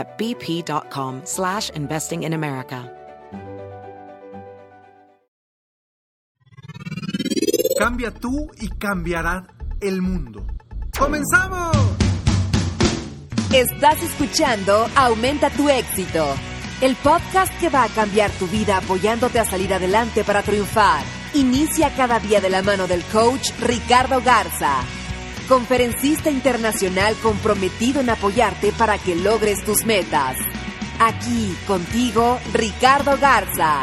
[0.00, 2.90] at bp.com slash investing in America.
[7.78, 9.46] Cambia tú y cambiará
[9.80, 10.46] el mundo.
[10.98, 11.74] ¡Comenzamos!
[13.52, 16.26] Estás escuchando Aumenta tu éxito,
[16.82, 21.02] el podcast que va a cambiar tu vida apoyándote a salir adelante para triunfar.
[21.34, 24.82] Inicia cada día de la mano del coach Ricardo Garza,
[25.50, 30.36] conferencista internacional comprometido en apoyarte para que logres tus metas.
[31.00, 33.80] Aquí contigo, Ricardo Garza.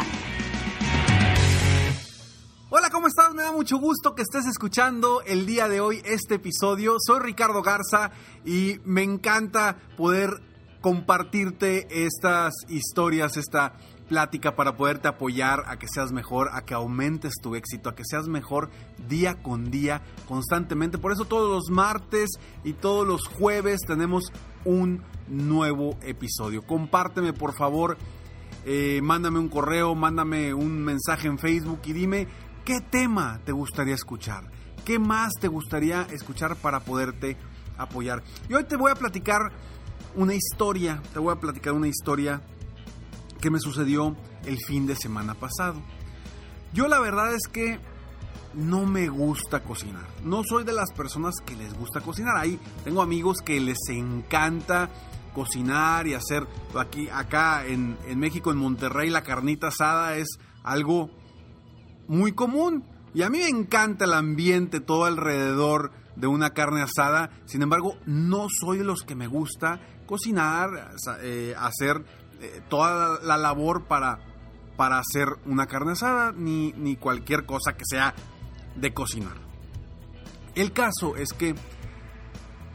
[2.70, 3.34] Hola, ¿cómo estás?
[3.34, 6.96] Me da mucho gusto que estés escuchando el día de hoy este episodio.
[7.06, 8.12] Soy Ricardo Garza
[8.46, 10.40] y me encanta poder
[10.80, 13.74] compartirte estas historias, esta
[14.08, 18.04] plática para poderte apoyar a que seas mejor, a que aumentes tu éxito, a que
[18.04, 18.70] seas mejor
[19.08, 20.98] día con día, constantemente.
[20.98, 22.30] Por eso todos los martes
[22.64, 24.32] y todos los jueves tenemos
[24.64, 26.62] un nuevo episodio.
[26.62, 27.96] Compárteme por favor,
[28.64, 32.26] eh, mándame un correo, mándame un mensaje en Facebook y dime
[32.64, 34.50] qué tema te gustaría escuchar,
[34.84, 37.36] qué más te gustaría escuchar para poderte
[37.76, 38.22] apoyar.
[38.48, 39.52] Y hoy te voy a platicar
[40.16, 42.40] una historia, te voy a platicar una historia
[43.40, 45.80] que me sucedió el fin de semana pasado.
[46.72, 47.78] Yo la verdad es que
[48.54, 50.06] no me gusta cocinar.
[50.24, 52.36] No soy de las personas que les gusta cocinar.
[52.36, 54.90] Ahí tengo amigos que les encanta
[55.34, 60.26] cocinar y hacer aquí acá en, en México en Monterrey la carnita asada es
[60.64, 61.10] algo
[62.08, 62.84] muy común
[63.14, 67.96] y a mí me encanta el ambiente todo alrededor de una carne asada sin embargo
[68.04, 72.04] no soy de los que me gusta cocinar eh, hacer
[72.40, 74.20] eh, toda la labor para
[74.76, 78.14] para hacer una carne asada ni, ni cualquier cosa que sea
[78.76, 79.48] de cocinar
[80.58, 81.54] el caso es que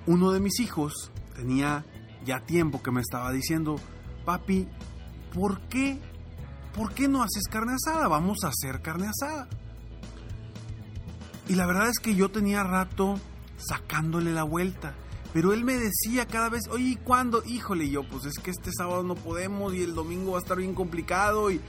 [0.05, 1.85] uno de mis hijos tenía
[2.23, 3.75] ya tiempo que me estaba diciendo,
[4.23, 4.69] papi,
[5.33, 5.99] ¿por qué?
[6.73, 8.07] ¿Por qué no haces carne asada?
[8.07, 9.49] Vamos a hacer carne asada.
[11.49, 13.19] Y la verdad es que yo tenía rato
[13.57, 14.95] sacándole la vuelta.
[15.33, 17.43] Pero él me decía cada vez, oye, ¿y cuándo?
[17.43, 20.57] Híjole, yo, pues es que este sábado no podemos y el domingo va a estar
[20.57, 21.49] bien complicado.
[21.49, 21.59] Y,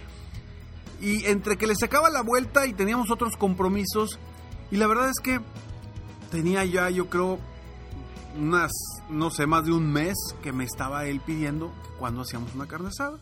[1.00, 4.18] y entre que le sacaba la vuelta y teníamos otros compromisos.
[4.70, 5.40] Y la verdad es que
[6.30, 7.38] tenía ya, yo creo,
[8.36, 8.70] unas,
[9.08, 12.88] no sé, más de un mes que me estaba él pidiendo cuando hacíamos una carne
[12.88, 13.18] asada.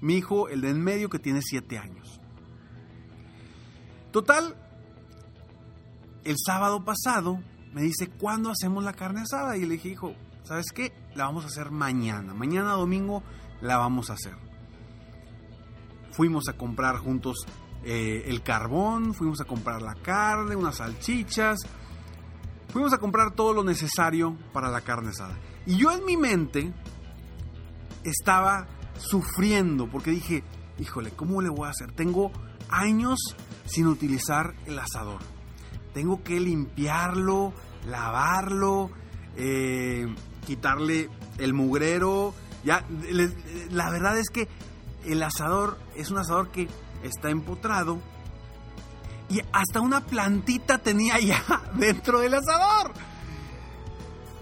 [0.00, 2.20] Mi hijo, el de en medio, que tiene 7 años.
[4.10, 4.56] Total,
[6.24, 7.40] el sábado pasado
[7.72, 9.56] me dice, ¿cuándo hacemos la carne asada?
[9.56, 10.14] Y le dije, hijo,
[10.44, 10.92] ¿sabes qué?
[11.14, 12.34] La vamos a hacer mañana.
[12.34, 13.22] Mañana domingo
[13.60, 14.34] la vamos a hacer.
[16.10, 17.46] Fuimos a comprar juntos
[17.84, 21.60] eh, el carbón, fuimos a comprar la carne, unas salchichas,
[22.70, 25.38] Fuimos a comprar todo lo necesario para la carne asada.
[25.66, 26.72] Y yo en mi mente
[28.04, 28.66] estaba
[28.98, 30.44] sufriendo porque dije,
[30.78, 31.92] híjole, ¿cómo le voy a hacer?
[31.92, 32.30] Tengo
[32.68, 33.18] años
[33.64, 35.20] sin utilizar el asador.
[35.94, 37.52] Tengo que limpiarlo,
[37.86, 38.90] lavarlo,
[39.36, 40.06] eh,
[40.46, 42.34] quitarle el mugrero.
[42.64, 42.84] Ya,
[43.70, 44.48] la verdad es que
[45.04, 46.68] el asador es un asador que
[47.02, 48.00] está empotrado
[49.30, 51.42] y hasta una plantita tenía ya
[51.74, 52.92] dentro del asador.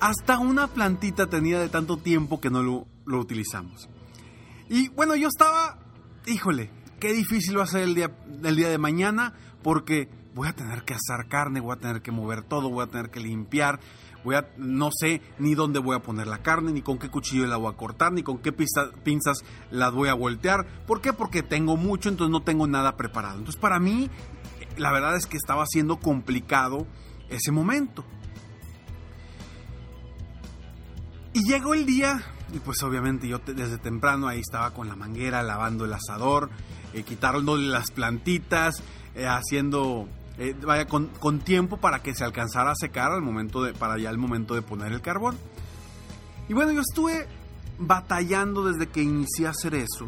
[0.01, 2.87] Hasta una plantita tenía de tanto tiempo que no lo,
[3.19, 3.89] utilizamos.
[4.69, 5.79] Y bueno, yo estaba,
[6.27, 8.11] híjole, qué difícil va a ser el día,
[8.43, 9.33] el día de mañana
[9.63, 12.89] porque voy a tener que asar carne, voy a tener que mover todo, voy a
[12.89, 13.81] tener que limpiar,
[14.23, 17.47] voy a, no sé ni dónde voy a poner la carne, ni con qué cuchillo
[17.47, 19.39] la voy a cortar, ni con qué pinzas
[19.71, 20.67] las voy a voltear.
[20.87, 21.15] ¿Por qué?
[21.15, 23.39] Porque tengo mucho, entonces no tengo nada preparado.
[23.39, 24.11] Entonces para mí
[24.77, 26.87] la verdad es que estaba siendo complicado
[27.31, 28.05] ese momento.
[31.33, 32.23] Y llegó el día,
[32.53, 36.51] y pues obviamente yo desde temprano ahí estaba con la manguera lavando el asador,
[36.93, 38.83] eh, quitándole las plantitas,
[39.15, 43.63] eh, haciendo, eh, vaya, con, con, tiempo para que se alcanzara a secar al momento
[43.63, 45.37] de, para ya el momento de poner el carbón.
[46.49, 47.27] Y bueno, yo estuve
[47.79, 50.07] batallando desde que inicié a hacer eso.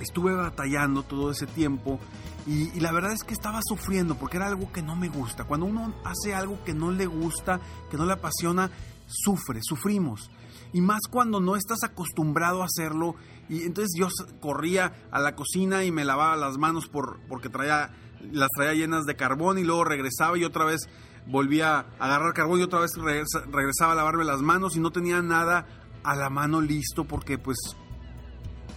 [0.00, 2.00] Estuve batallando todo ese tiempo
[2.46, 5.44] y, y, la verdad es que estaba sufriendo porque era algo que no me gusta.
[5.44, 7.60] Cuando uno hace algo que no le gusta,
[7.90, 8.70] que no le apasiona,
[9.06, 10.30] sufre, sufrimos.
[10.72, 13.14] Y más cuando no estás acostumbrado a hacerlo.
[13.48, 14.08] Y entonces yo
[14.40, 19.04] corría a la cocina y me lavaba las manos por, porque traía, las traía llenas
[19.04, 20.88] de carbón y luego regresaba y otra vez
[21.26, 25.22] volvía a agarrar carbón y otra vez regresaba a lavarme las manos y no tenía
[25.22, 25.66] nada
[26.04, 27.58] a la mano listo porque pues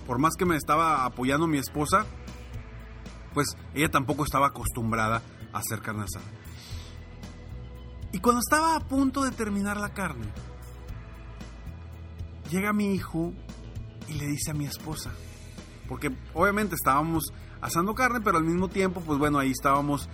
[0.09, 2.03] por más que me estaba apoyando mi esposa,
[3.35, 5.21] pues ella tampoco estaba acostumbrada
[5.53, 6.25] a hacer carne asada.
[8.11, 10.25] Y cuando estaba a punto de terminar la carne,
[12.49, 13.33] llega mi hijo
[14.07, 15.11] y le dice a mi esposa,
[15.87, 17.25] porque obviamente estábamos
[17.61, 20.09] asando carne, pero al mismo tiempo, pues bueno, ahí estábamos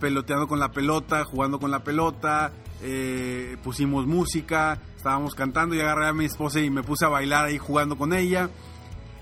[0.00, 2.52] peloteando con la pelota, jugando con la pelota,
[2.82, 7.46] eh, pusimos música, estábamos cantando y agarré a mi esposa y me puse a bailar
[7.46, 8.50] ahí jugando con ella.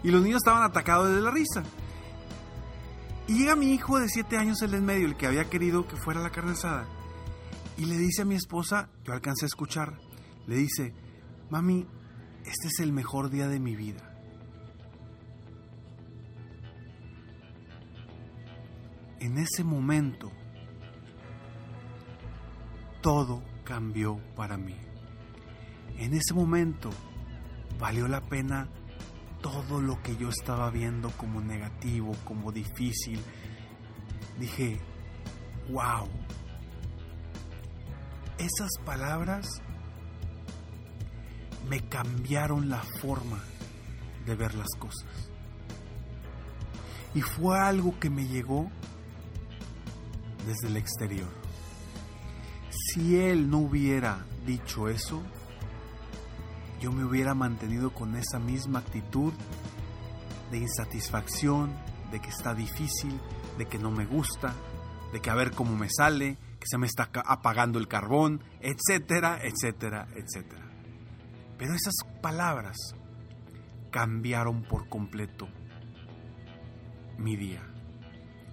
[0.03, 1.63] Y los niños estaban atacados de la risa.
[3.29, 5.97] Y llega mi hijo de 7 años, el en medio, el que había querido que
[5.97, 6.87] fuera la carne asada.
[7.77, 9.99] Y le dice a mi esposa, yo alcancé a escuchar,
[10.47, 10.95] le dice,
[11.51, 11.87] mami,
[12.45, 14.12] este es el mejor día de mi vida.
[19.23, 20.33] En ese momento,
[23.01, 24.75] todo cambió para mí.
[25.97, 26.91] En ese momento,
[27.79, 28.69] valió la pena
[29.41, 33.21] todo lo que yo estaba viendo como negativo, como difícil.
[34.41, 34.81] Dije,
[35.71, 36.09] wow.
[38.39, 39.47] Esas palabras
[41.69, 43.39] me cambiaron la forma
[44.27, 45.31] de ver las cosas.
[47.15, 48.69] Y fue algo que me llegó
[50.47, 51.29] desde el exterior.
[52.71, 55.23] Si él no hubiera dicho eso,
[56.81, 59.33] yo me hubiera mantenido con esa misma actitud
[60.51, 61.73] de insatisfacción,
[62.11, 63.19] de que está difícil,
[63.57, 64.55] de que no me gusta,
[65.13, 69.41] de que a ver cómo me sale, que se me está apagando el carbón, etcétera,
[69.43, 70.71] etcétera, etcétera.
[71.59, 72.77] Pero esas palabras
[73.91, 75.49] cambiaron por completo
[77.19, 77.63] mi día.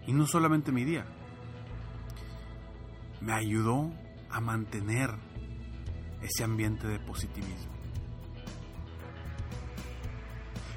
[0.05, 1.05] Y no solamente mi día.
[3.21, 3.91] Me ayudó
[4.29, 5.11] a mantener
[6.21, 7.71] ese ambiente de positivismo.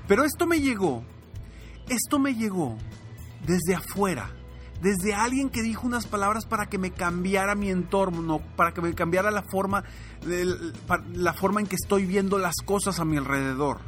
[0.08, 1.04] Pero esto me llegó,
[1.88, 2.76] esto me llegó
[3.46, 4.30] desde afuera,
[4.80, 8.94] desde alguien que dijo unas palabras para que me cambiara mi entorno, para que me
[8.94, 9.84] cambiara la forma,
[11.14, 13.80] la forma en que estoy viendo las cosas a mi alrededor.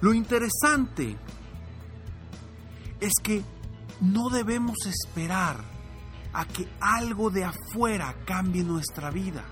[0.00, 1.16] Lo interesante
[3.00, 3.42] es que
[4.00, 5.58] no debemos esperar
[6.32, 9.44] a que algo de afuera cambie nuestra vida.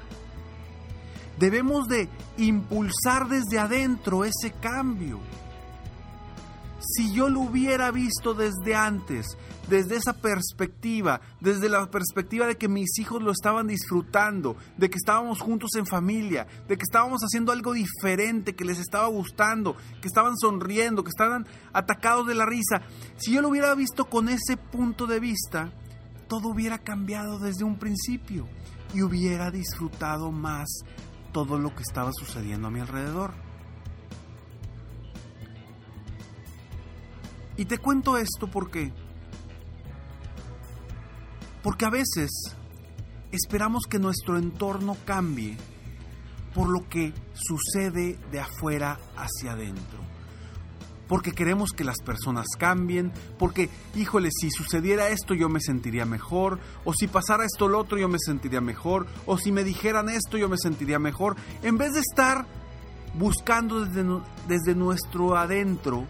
[1.39, 5.21] Debemos de impulsar desde adentro ese cambio.
[6.81, 9.37] Si yo lo hubiera visto desde antes,
[9.71, 14.97] desde esa perspectiva, desde la perspectiva de que mis hijos lo estaban disfrutando, de que
[14.97, 20.09] estábamos juntos en familia, de que estábamos haciendo algo diferente, que les estaba gustando, que
[20.09, 22.83] estaban sonriendo, que estaban atacados de la risa,
[23.17, 25.73] si yo lo hubiera visto con ese punto de vista,
[26.31, 28.47] todo hubiera cambiado desde un principio
[28.95, 30.69] y hubiera disfrutado más
[31.33, 33.33] todo lo que estaba sucediendo a mi alrededor.
[37.57, 38.93] Y te cuento esto porque
[41.65, 42.31] porque a veces
[43.33, 45.57] esperamos que nuestro entorno cambie
[46.55, 49.99] por lo que sucede de afuera hacia adentro.
[51.11, 56.61] Porque queremos que las personas cambien, porque, híjole, si sucediera esto yo me sentiría mejor,
[56.85, 60.39] o si pasara esto lo otro yo me sentiría mejor, o si me dijeran esto
[60.39, 62.47] yo me sentiría mejor, en vez de estar
[63.19, 64.05] buscando desde,
[64.47, 66.07] desde nuestro adentro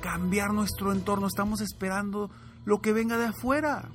[0.00, 2.30] cambiar nuestro entorno, estamos esperando
[2.64, 3.88] lo que venga de afuera.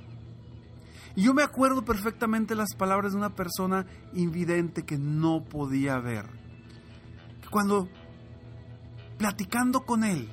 [1.16, 6.26] Y yo me acuerdo perfectamente las palabras de una persona invidente que no podía ver.
[7.50, 7.88] Cuando
[9.16, 10.28] platicando con él,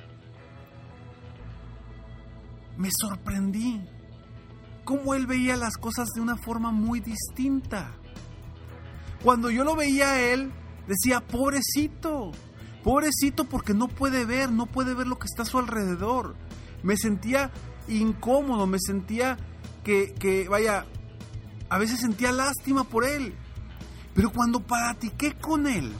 [2.78, 3.82] me sorprendí
[4.84, 7.92] cómo él veía las cosas de una forma muy distinta.
[9.22, 10.50] Cuando yo lo veía a él,
[10.86, 12.32] decía, pobrecito,
[12.82, 16.36] Pobrecito porque no puede ver, no puede ver lo que está a su alrededor.
[16.82, 17.50] Me sentía
[17.88, 19.36] incómodo, me sentía
[19.84, 20.86] que, vaya,
[21.68, 23.34] a veces sentía lástima por él.
[24.14, 25.92] Pero cuando platiqué con él,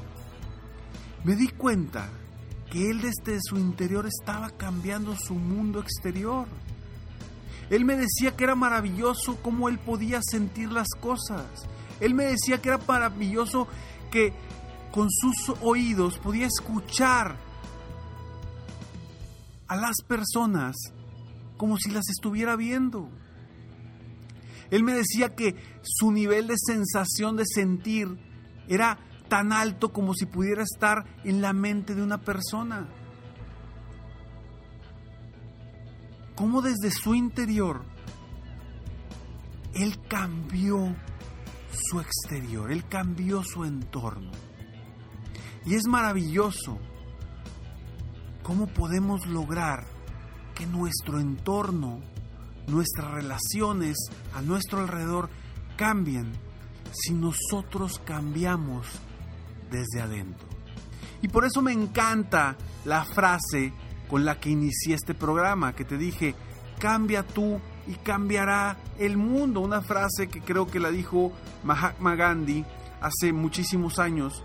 [1.24, 2.08] me di cuenta
[2.70, 6.46] que él desde su interior estaba cambiando su mundo exterior.
[7.70, 11.46] Él me decía que era maravilloso cómo él podía sentir las cosas.
[12.00, 13.68] Él me decía que era maravilloso
[14.10, 14.32] que
[14.92, 17.36] con sus oídos podía escuchar
[19.66, 20.76] a las personas
[21.56, 23.08] como si las estuviera viendo.
[24.70, 28.08] Él me decía que su nivel de sensación de sentir
[28.68, 28.98] era
[29.28, 32.88] tan alto como si pudiera estar en la mente de una persona.
[36.34, 37.84] Cómo desde su interior
[39.74, 40.94] Él cambió
[41.72, 44.30] su exterior, Él cambió su entorno.
[45.66, 46.78] Y es maravilloso
[48.42, 49.84] cómo podemos lograr
[50.54, 52.00] que nuestro entorno,
[52.66, 53.96] nuestras relaciones
[54.34, 55.28] a nuestro alrededor
[55.76, 56.32] cambien
[56.92, 58.86] si nosotros cambiamos
[59.70, 60.46] desde adentro.
[61.22, 63.72] Y por eso me encanta la frase
[64.08, 66.34] con la que inicié este programa, que te dije,
[66.78, 69.60] cambia tú y cambiará el mundo.
[69.60, 71.32] Una frase que creo que la dijo
[71.64, 72.64] Mahatma Gandhi
[73.00, 74.42] hace muchísimos años.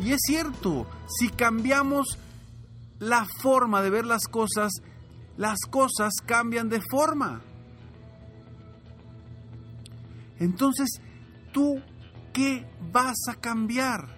[0.00, 2.18] Y es cierto, si cambiamos
[2.98, 4.72] la forma de ver las cosas,
[5.36, 7.40] las cosas cambian de forma.
[10.38, 11.00] Entonces,
[11.52, 11.80] ¿tú
[12.32, 14.17] qué vas a cambiar?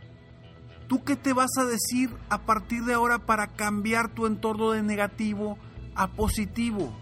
[0.91, 4.83] ¿Tú qué te vas a decir a partir de ahora para cambiar tu entorno de
[4.83, 5.57] negativo
[5.95, 6.93] a positivo?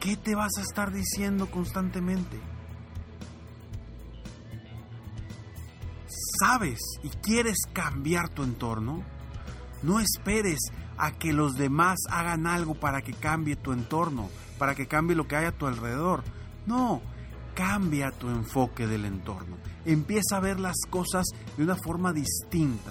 [0.00, 2.36] ¿Qué te vas a estar diciendo constantemente?
[6.40, 9.04] ¿Sabes y quieres cambiar tu entorno?
[9.84, 10.58] No esperes
[10.98, 15.28] a que los demás hagan algo para que cambie tu entorno, para que cambie lo
[15.28, 16.24] que hay a tu alrededor.
[16.66, 17.02] No,
[17.60, 19.58] cambia tu enfoque del entorno.
[19.84, 21.26] Empieza a ver las cosas
[21.58, 22.90] de una forma distinta.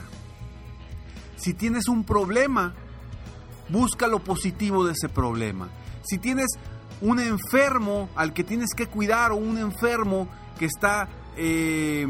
[1.38, 2.76] Si tienes un problema,
[3.70, 5.70] busca lo positivo de ese problema.
[6.04, 6.52] Si tienes
[7.02, 10.28] un enfermo al que tienes que cuidar o un enfermo
[10.60, 12.08] que está eh,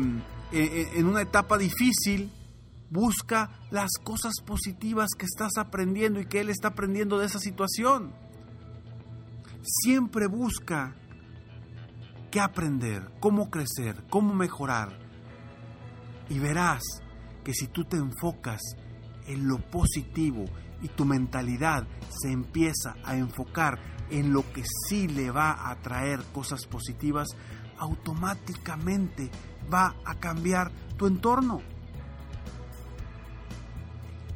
[0.52, 2.30] en una etapa difícil,
[2.90, 8.12] busca las cosas positivas que estás aprendiendo y que él está aprendiendo de esa situación.
[9.64, 10.94] Siempre busca
[12.32, 14.98] qué aprender, cómo crecer, cómo mejorar.
[16.30, 16.82] Y verás
[17.44, 18.62] que si tú te enfocas
[19.26, 20.46] en lo positivo
[20.82, 26.24] y tu mentalidad se empieza a enfocar en lo que sí le va a traer
[26.34, 27.28] cosas positivas,
[27.78, 29.30] automáticamente
[29.72, 31.62] va a cambiar tu entorno.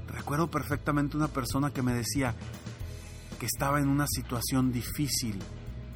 [0.07, 2.35] Recuerdo perfectamente una persona que me decía
[3.39, 5.39] que estaba en una situación difícil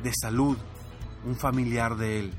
[0.04, 0.58] de salud,
[1.26, 2.34] un familiar de él.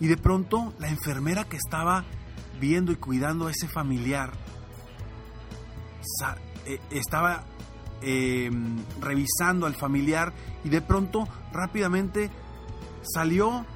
[0.00, 2.04] Y de pronto la enfermera que estaba
[2.60, 4.32] viendo y cuidando a ese familiar
[6.66, 7.44] eh, estaba
[8.02, 10.32] em, revisando al familiar
[10.64, 12.30] y de pronto rápidamente
[13.02, 13.66] salió,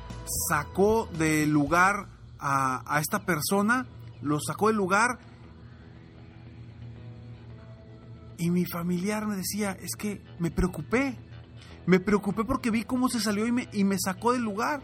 [0.49, 2.09] sacó del lugar
[2.39, 3.87] a, a esta persona,
[4.23, 5.19] lo sacó del lugar
[8.39, 11.17] y mi familiar me decía, es que me preocupé,
[11.87, 14.83] me preocupé porque vi cómo se salió y me, y me sacó del lugar.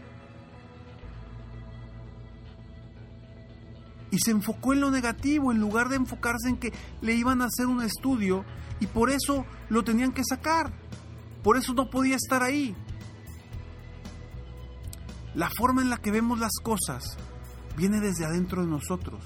[4.11, 7.45] Y se enfocó en lo negativo en lugar de enfocarse en que le iban a
[7.45, 8.43] hacer un estudio
[8.79, 10.71] y por eso lo tenían que sacar.
[11.43, 12.75] Por eso no podía estar ahí.
[15.33, 17.17] La forma en la que vemos las cosas
[17.77, 19.23] viene desde adentro de nosotros.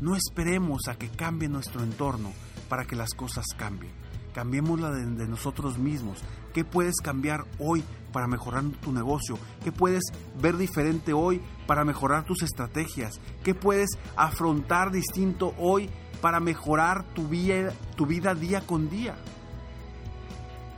[0.00, 2.32] No esperemos a que cambie nuestro entorno
[2.68, 3.92] para que las cosas cambien.
[4.34, 6.18] Cambiémosla de, de nosotros mismos.
[6.52, 9.38] ¿Qué puedes cambiar hoy para mejorar tu negocio?
[9.62, 10.02] ¿Qué puedes
[10.40, 13.20] ver diferente hoy para mejorar tus estrategias?
[13.44, 19.16] ¿Qué puedes afrontar distinto hoy para mejorar tu vida, tu vida día con día?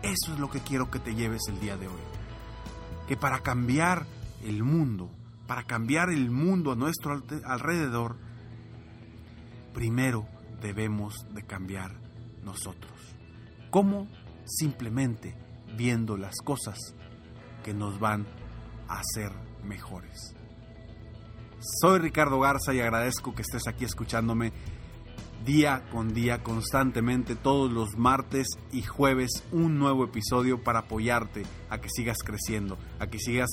[0.02, 2.00] Eso es lo que quiero que te lleves el día de hoy.
[3.07, 4.07] Que para cambiar
[4.42, 5.11] el mundo,
[5.47, 8.16] para cambiar el mundo a nuestro alrededor,
[9.75, 10.26] primero
[10.62, 11.92] debemos de cambiar
[12.45, 12.92] nosotros.
[13.70, 14.08] ¿Cómo?
[14.44, 15.36] Simplemente
[15.76, 16.76] viendo las cosas
[17.62, 18.26] que nos van
[18.88, 19.32] a hacer
[19.64, 20.34] mejores.
[21.80, 24.52] Soy Ricardo Garza y agradezco que estés aquí escuchándome
[25.44, 31.80] día con día, constantemente, todos los martes y jueves, un nuevo episodio para apoyarte a
[31.80, 33.50] que sigas creciendo, a que sigas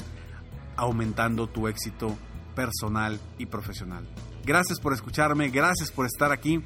[0.76, 2.18] aumentando tu éxito
[2.56, 4.08] personal y profesional.
[4.46, 6.64] Gracias por escucharme, gracias por estar aquí,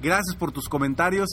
[0.00, 1.30] gracias por tus comentarios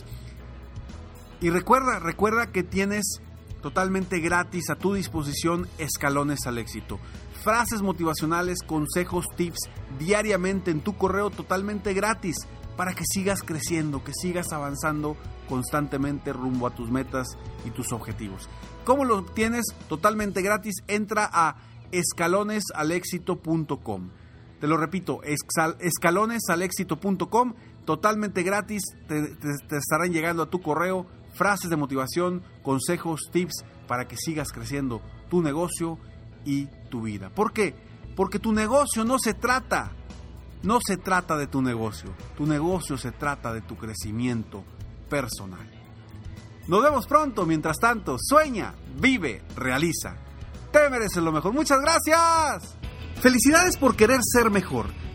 [1.41, 3.21] y recuerda, recuerda que tienes
[3.61, 6.99] totalmente gratis a tu disposición escalones al éxito.
[7.43, 9.59] Frases motivacionales, consejos, tips
[9.99, 12.35] diariamente en tu correo totalmente gratis.
[12.77, 15.17] para que sigas creciendo, que sigas avanzando
[15.49, 17.25] constantemente rumbo a tus metas
[17.65, 18.47] y tus objetivos.
[18.85, 19.65] ¿Cómo lo obtienes?
[19.89, 20.75] Totalmente gratis.
[20.87, 21.55] Entra a
[21.91, 24.09] escalonesalexito.com.
[24.59, 27.53] Te lo repito, escalonesalexito.com,
[27.83, 28.83] totalmente gratis.
[29.07, 34.51] Te, te estarán llegando a tu correo frases de motivación, consejos, tips para que sigas
[34.51, 35.97] creciendo tu negocio
[36.43, 37.29] y tu vida.
[37.29, 37.75] ¿Por qué?
[38.15, 39.91] Porque tu negocio no se trata
[40.63, 44.63] no se trata de tu negocio, tu negocio se trata de tu crecimiento
[45.09, 45.69] personal.
[46.67, 50.15] Nos vemos pronto, mientras tanto, sueña, vive, realiza.
[50.71, 51.53] Te mereces lo mejor.
[51.53, 52.75] Muchas gracias.
[53.21, 54.87] Felicidades por querer ser mejor.